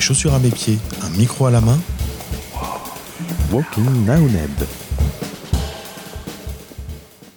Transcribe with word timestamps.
chaussures 0.00 0.34
à 0.34 0.38
mes 0.38 0.50
pieds, 0.50 0.78
un 1.02 1.10
micro 1.10 1.46
à 1.46 1.50
la 1.50 1.60
main. 1.60 1.78
Walking 3.52 4.04
Naoneb. 4.04 4.50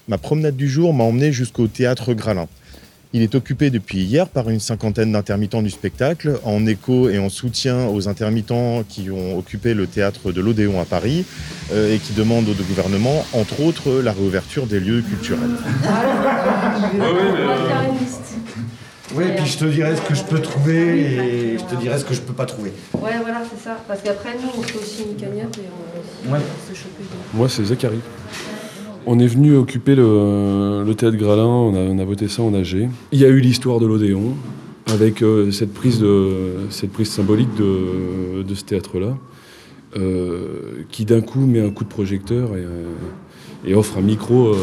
Ma 0.08 0.18
promenade 0.18 0.56
du 0.56 0.68
jour 0.68 0.94
m'a 0.94 1.04
emmené 1.04 1.32
jusqu'au 1.32 1.68
théâtre 1.68 2.14
Gralin. 2.14 2.48
Il 3.12 3.24
est 3.24 3.34
occupé 3.34 3.72
depuis 3.72 4.02
hier 4.02 4.28
par 4.28 4.50
une 4.52 4.60
cinquantaine 4.60 5.14
d'intermittents 5.14 5.64
du 5.64 5.72
spectacle, 5.72 6.40
en 6.44 6.68
écho 6.68 7.10
et 7.10 7.18
en 7.18 7.30
soutien 7.30 7.88
aux 7.88 8.08
intermittents 8.08 8.84
qui 8.88 9.10
ont 9.10 9.38
occupé 9.38 9.74
le 9.74 9.88
théâtre 9.88 10.32
de 10.32 10.42
l'Odéon 10.42 10.80
à 10.80 10.86
Paris 10.86 11.26
euh, 11.72 11.96
et 11.96 11.98
qui 11.98 12.14
demandent 12.14 12.50
au 12.50 12.54
gouvernement, 12.54 13.26
entre 13.34 13.62
autres, 13.62 14.02
la 14.04 14.12
réouverture 14.12 14.68
des 14.68 14.80
lieux 14.80 15.02
culturels. 15.02 15.58
Oui, 16.94 17.02
puis 19.16 19.46
je 19.46 19.58
te 19.58 19.66
dirai 19.66 19.96
ce 19.96 20.02
que 20.02 20.14
je 20.16 20.24
peux 20.24 20.40
trouver 20.40 21.02
et 21.02 21.58
je 21.58 21.64
te 21.64 21.76
dirai 21.80 21.98
ce 21.98 22.06
que 22.06 22.14
je 22.14 22.22
peux 22.22 22.34
pas 22.34 22.46
trouver. 22.46 22.72
Ouais, 22.94 23.12
voilà, 23.22 23.42
c'est 23.50 23.64
ça. 23.64 23.78
Parce 23.88 24.02
qu'après, 24.02 24.36
nous, 24.36 24.50
on 24.58 24.62
fait 24.62 24.78
aussi 24.78 25.04
une 25.10 25.16
cagnotte 25.16 25.58
et 25.58 25.62
on, 26.28 26.32
Ouais. 26.34 26.40
se 26.70 26.76
choper. 26.76 27.04
Moi, 27.34 27.48
c'est 27.50 27.64
Zachary. 27.64 28.00
On 29.06 29.18
est 29.20 29.28
venu 29.28 29.56
occuper 29.56 29.96
le, 29.96 30.84
le 30.86 30.94
théâtre 30.96 31.18
Gralin, 31.18 31.46
on 31.46 31.74
a, 31.74 31.80
on 31.80 31.98
a 31.98 32.04
voté 32.06 32.28
ça 32.28 32.44
en 32.44 32.54
AG. 32.54 32.90
Il 33.12 33.20
y 33.20 33.26
a 33.26 33.30
eu 33.30 33.40
l'histoire 33.40 33.80
de 33.80 33.88
l'Odéon, 33.88 34.36
avec 34.88 35.22
euh, 35.24 35.52
cette, 35.52 35.74
prise 35.74 36.00
de, 36.00 36.68
cette 36.70 36.92
prise 36.92 37.10
symbolique 37.10 37.54
de, 37.56 38.44
de 38.44 38.56
ce 38.56 38.64
théâtre-là, 38.66 39.18
euh, 39.98 40.84
qui 40.92 41.06
d'un 41.06 41.22
coup 41.22 41.40
met 41.40 41.62
un 41.62 41.72
coup 41.72 41.84
de 41.84 41.90
projecteur 41.90 42.56
et, 42.56 42.60
euh, 42.62 42.84
et 43.66 43.76
offre 43.76 43.98
un 43.98 44.02
micro 44.02 44.48
euh, 44.48 44.56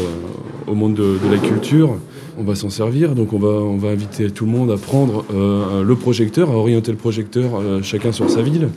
au 0.67 0.75
monde 0.75 0.95
de, 0.95 1.17
la 1.29 1.37
culture. 1.37 1.97
On 2.37 2.43
va 2.43 2.55
s'en 2.55 2.69
servir, 2.69 3.15
donc 3.15 3.33
on 3.33 3.39
va, 3.39 3.49
on 3.49 3.77
va 3.77 3.89
inviter 3.89 4.29
tout 4.29 4.45
le 4.45 4.51
monde 4.51 4.71
à 4.71 4.77
prendre 4.77 5.25
euh, 5.33 5.83
le 5.83 5.95
projecteur, 5.95 6.51
à 6.51 6.53
orienter 6.53 6.91
le 6.91 6.97
projecteur 6.97 7.55
euh, 7.55 7.81
chacun 7.81 8.11
sur 8.11 8.29
sa 8.29 8.41
ville. 8.41 8.69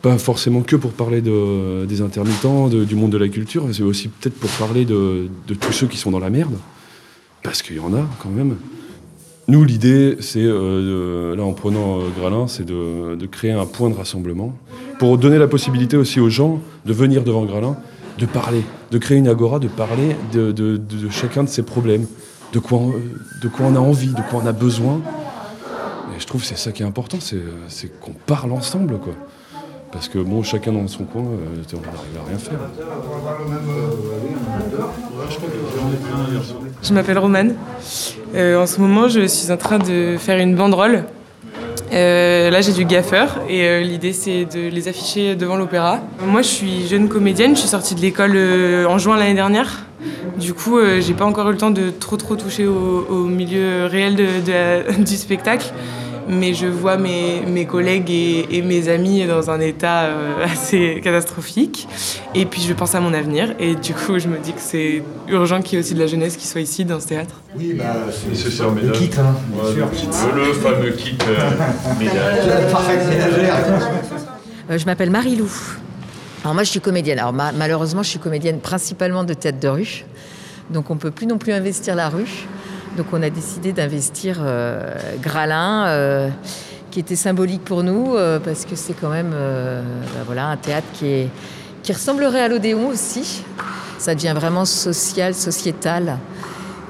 Pas 0.00 0.18
forcément 0.18 0.62
que 0.62 0.76
pour 0.76 0.92
parler 0.92 1.20
de, 1.20 1.84
des 1.84 2.00
intermittents, 2.00 2.68
du 2.68 2.94
monde 2.96 3.12
de 3.12 3.18
la 3.18 3.28
culture, 3.28 3.66
c'est 3.72 3.84
aussi 3.84 4.08
peut-être 4.08 4.34
pour 4.34 4.50
parler 4.50 4.84
de, 4.84 5.28
tous 5.60 5.72
ceux 5.72 5.86
qui 5.86 5.96
sont 5.96 6.10
dans 6.10 6.18
la 6.18 6.30
merde, 6.30 6.54
parce 7.42 7.62
qu'il 7.62 7.76
y 7.76 7.80
en 7.80 7.94
a 7.94 8.04
quand 8.20 8.30
même. 8.30 8.56
Nous, 9.46 9.64
l'idée, 9.64 10.16
c'est, 10.20 10.42
là 10.44 11.42
en 11.42 11.52
prenant 11.52 12.00
euh, 12.00 12.02
Gralin, 12.18 12.48
c'est 12.48 12.66
de 12.66 13.26
créer 13.26 13.52
un 13.52 13.66
point 13.66 13.90
de 13.90 13.94
rassemblement 13.94 14.56
pour 14.98 15.18
donner 15.18 15.38
la 15.38 15.48
possibilité 15.48 15.96
aussi 15.96 16.20
aux 16.20 16.30
gens 16.30 16.60
de 16.86 16.92
venir 16.92 17.22
devant 17.24 17.44
Gralin, 17.44 17.76
de 18.18 18.26
parler, 18.26 18.64
de 18.90 18.98
créer 18.98 19.18
une 19.18 19.28
agora, 19.28 19.58
de 19.58 19.68
parler 19.68 20.16
de, 20.32 20.80
chacun 21.10 21.44
de 21.44 21.48
ses 21.48 21.62
problèmes, 21.62 22.06
de 22.52 22.58
quoi, 22.58 22.80
on, 22.80 23.74
a 23.76 23.78
envie, 23.78 24.08
de 24.08 24.22
quoi 24.30 24.42
on 24.42 24.46
a 24.46 24.52
besoin. 24.52 25.00
Et 26.14 26.20
je 26.20 26.26
trouve 26.26 26.42
que 26.42 26.46
c'est 26.46 26.58
ça 26.58 26.72
qui 26.72 26.82
est 26.82 26.86
important, 26.86 27.18
c'est, 27.20 27.42
c'est 27.68 28.00
qu'on 28.00 28.12
parle 28.12 28.52
ensemble, 28.52 28.98
quoi. 28.98 29.14
Parce 29.92 30.08
que 30.08 30.18
bon, 30.18 30.42
chacun 30.42 30.72
dans 30.72 30.88
son 30.88 31.04
coin, 31.04 31.22
euh, 31.22 31.62
on 31.74 31.80
n'arrive 31.80 32.18
à 32.18 32.28
rien 32.28 32.38
faire. 32.38 32.58
Je 36.82 36.94
m'appelle 36.94 37.18
Romane. 37.18 37.54
Euh, 38.34 38.62
en 38.62 38.66
ce 38.66 38.80
moment, 38.80 39.08
je 39.08 39.26
suis 39.26 39.52
en 39.52 39.58
train 39.58 39.78
de 39.78 40.16
faire 40.18 40.38
une 40.38 40.56
banderole. 40.56 41.04
Euh, 41.92 42.50
là, 42.50 42.60
j'ai 42.62 42.72
du 42.72 42.84
gaffeur 42.84 43.40
et 43.48 43.66
euh, 43.66 43.80
l'idée, 43.80 44.12
c'est 44.12 44.46
de 44.46 44.68
les 44.68 44.88
afficher 44.88 45.34
devant 45.34 45.56
l'opéra. 45.56 46.00
Moi, 46.24 46.42
je 46.42 46.48
suis 46.48 46.86
jeune 46.86 47.08
comédienne. 47.08 47.54
Je 47.54 47.60
suis 47.60 47.68
sortie 47.68 47.94
de 47.94 48.00
l'école 48.00 48.32
euh, 48.34 48.86
en 48.86 48.98
juin 48.98 49.16
l'année 49.16 49.34
dernière. 49.34 49.84
Du 50.38 50.54
coup, 50.54 50.80
j'ai 51.00 51.12
pas 51.12 51.26
encore 51.26 51.48
eu 51.50 51.52
le 51.52 51.58
temps 51.58 51.70
de 51.70 51.90
trop 51.90 52.16
trop 52.16 52.34
toucher 52.34 52.66
au, 52.66 53.24
milieu 53.26 53.86
réel 53.86 54.16
du 54.98 55.16
spectacle. 55.16 55.72
Mais 56.28 56.54
je 56.54 56.66
vois 56.66 56.96
mes, 56.96 57.40
mes 57.46 57.66
collègues 57.66 58.10
et, 58.10 58.46
et 58.56 58.62
mes 58.62 58.88
amis 58.88 59.26
dans 59.26 59.50
un 59.50 59.60
état 59.60 60.02
euh, 60.04 60.44
assez 60.52 61.00
catastrophique. 61.02 61.88
Et 62.34 62.46
puis 62.46 62.62
je 62.62 62.72
pense 62.72 62.94
à 62.94 63.00
mon 63.00 63.12
avenir. 63.12 63.54
Et 63.58 63.74
du 63.74 63.92
coup, 63.94 64.18
je 64.18 64.28
me 64.28 64.38
dis 64.38 64.52
que 64.52 64.60
c'est 64.60 65.02
urgent 65.28 65.60
qu'il 65.62 65.74
y 65.74 65.76
ait 65.76 65.84
aussi 65.84 65.94
de 65.94 65.98
la 66.00 66.06
jeunesse 66.06 66.36
qui 66.36 66.46
soit 66.46 66.60
ici 66.60 66.84
dans 66.84 67.00
ce 67.00 67.08
théâtre. 67.08 67.34
Oui, 67.58 67.74
bah, 67.74 67.84
Nécessaire 68.28 68.68
le 68.70 68.82
ménage. 68.82 68.98
kit, 68.98 69.10
hein, 69.18 69.34
bien 69.52 69.72
sûr. 69.72 70.34
Le 70.34 70.52
fameux 70.54 70.90
kit 70.92 71.16
ménagère. 71.98 73.56
Euh, 74.70 74.78
je 74.78 74.86
m'appelle 74.86 75.10
Marie-Lou. 75.10 75.50
Alors 76.44 76.54
moi, 76.54 76.62
je 76.64 76.70
suis 76.70 76.80
comédienne. 76.80 77.18
Alors 77.18 77.32
ma- 77.32 77.52
malheureusement, 77.52 78.02
je 78.02 78.08
suis 78.10 78.18
comédienne 78.18 78.58
principalement 78.60 79.24
de 79.24 79.34
théâtre 79.34 79.60
de 79.60 79.68
rue. 79.68 80.04
Donc 80.70 80.90
on 80.90 80.96
peut 80.96 81.10
plus 81.10 81.26
non 81.26 81.38
plus 81.38 81.52
investir 81.52 81.94
la 81.94 82.08
rue. 82.08 82.46
Donc 82.96 83.06
on 83.12 83.22
a 83.22 83.30
décidé 83.30 83.72
d'investir 83.72 84.38
euh, 84.40 84.94
Gralin, 85.20 85.86
euh, 85.86 86.28
qui 86.90 87.00
était 87.00 87.16
symbolique 87.16 87.64
pour 87.64 87.82
nous, 87.82 88.16
euh, 88.16 88.38
parce 88.38 88.66
que 88.66 88.76
c'est 88.76 88.92
quand 88.92 89.08
même 89.08 89.32
euh, 89.34 89.82
bah 90.14 90.20
voilà, 90.26 90.48
un 90.48 90.58
théâtre 90.58 90.86
qui, 90.92 91.28
qui 91.82 91.92
ressemblerait 91.92 92.42
à 92.42 92.48
l'Odéon 92.48 92.88
aussi. 92.88 93.42
Ça 93.98 94.14
devient 94.14 94.34
vraiment 94.36 94.66
social, 94.66 95.34
sociétal. 95.34 96.18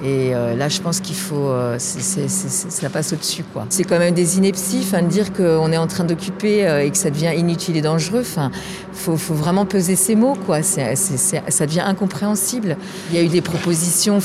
Et 0.04 0.34
euh, 0.34 0.56
là, 0.56 0.68
je 0.68 0.80
pense 0.80 0.98
qu'il 0.98 1.14
faut, 1.14 1.48
euh, 1.48 1.78
ça 1.78 2.90
passe 2.90 3.12
au-dessus. 3.12 3.44
C'est 3.68 3.84
quand 3.84 4.00
même 4.00 4.14
des 4.14 4.36
inepties, 4.36 4.84
de 4.90 5.06
dire 5.06 5.32
qu'on 5.32 5.70
est 5.70 5.76
en 5.76 5.86
train 5.86 6.02
d'occuper 6.02 6.66
euh, 6.66 6.84
et 6.84 6.90
que 6.90 6.96
ça 6.96 7.10
devient 7.10 7.32
inutile 7.36 7.76
et 7.76 7.82
dangereux. 7.82 8.22
Enfin, 8.22 8.50
faut, 8.92 9.14
vraiment 9.14 9.64
peser 9.64 9.94
ces 9.94 10.16
mots, 10.16 10.36
ça 10.60 11.66
devient 11.66 11.84
incompréhensible. 11.86 12.76
Il 13.10 13.16
y 13.16 13.20
a 13.20 13.22
eu 13.22 13.28
des 13.28 13.42
propositions, 13.42 14.18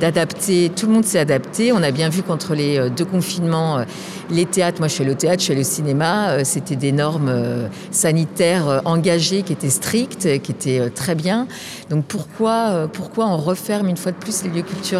d'adapter. 0.00 0.72
Tout 0.74 0.86
le 0.86 0.92
monde 0.92 1.04
s'est 1.04 1.18
adapté. 1.18 1.72
On 1.72 1.82
a 1.82 1.90
bien 1.90 2.08
vu 2.08 2.22
qu'entre 2.22 2.54
les 2.54 2.78
euh, 2.78 2.88
deux 2.88 3.04
confinements, 3.04 3.84
les 4.30 4.46
théâtres, 4.46 4.78
moi, 4.78 4.88
je 4.88 4.94
fais 4.94 5.04
le 5.04 5.16
théâtre, 5.16 5.42
je 5.42 5.48
fais 5.48 5.54
le 5.54 5.64
cinéma, 5.64 6.44
c'était 6.44 6.76
des 6.76 6.92
normes 6.92 7.68
sanitaires 7.90 8.80
engagées 8.86 9.42
qui 9.42 9.52
étaient 9.52 9.68
strictes, 9.68 10.40
qui 10.40 10.52
étaient 10.52 10.88
très 10.88 11.14
bien. 11.14 11.46
Donc 11.90 12.06
pourquoi 12.06 12.88
on 13.18 13.36
referme 13.36 13.88
une 13.88 13.98
fois 13.98 14.12
de 14.12 14.16
plus 14.16 14.44
les 14.44 14.50
lieux 14.50 14.62
culturels? 14.62 14.93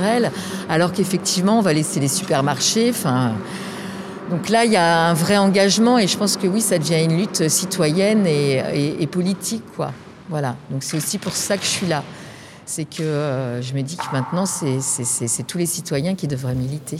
Alors 0.68 0.92
qu'effectivement 0.92 1.58
on 1.58 1.62
va 1.62 1.72
laisser 1.72 2.00
les 2.00 2.08
supermarchés 2.08 2.90
enfin, 2.90 3.32
Donc 4.30 4.48
là, 4.48 4.64
il 4.64 4.72
y 4.72 4.76
a 4.76 5.08
un 5.08 5.14
vrai 5.14 5.36
engagement 5.36 5.98
et 5.98 6.06
je 6.06 6.16
pense 6.16 6.36
que 6.36 6.46
oui, 6.46 6.60
ça 6.60 6.78
devient 6.78 7.02
une 7.02 7.16
lutte 7.18 7.48
citoyenne 7.48 8.26
et, 8.26 9.06
politique. 9.06 9.64
Quoi. 9.76 9.92
Voilà. 10.28 10.56
Donc 10.70 10.82
c'est 10.82 10.96
aussi 10.96 11.18
pour 11.18 11.32
ça 11.32 11.56
que 11.56 11.64
je 11.64 11.68
suis 11.68 11.86
là. 11.86 12.02
C'est 12.66 12.86
que 12.86 13.02
euh, 13.02 13.60
je 13.60 13.74
me 13.74 13.82
dis 13.82 13.96
que 13.96 14.10
maintenant, 14.12 14.46
c'est 14.46 15.46
tous 15.46 15.58
les 15.58 15.66
citoyens 15.66 16.14
qui 16.14 16.26
devraient 16.26 16.54
militer. 16.54 16.98